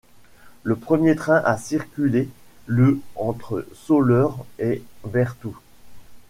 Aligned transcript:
Le 0.63 0.75
premier 0.75 1.15
train 1.15 1.43
a 1.45 1.57
circulé 1.59 2.27
le 2.65 2.99
entre 3.15 3.67
Soleure 3.85 4.43
et 4.57 4.81
Berthoud. 5.05 5.53